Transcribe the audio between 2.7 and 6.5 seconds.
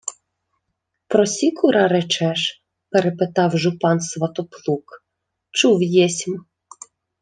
перепитав жупан Сватоплук,— Чув єсмь.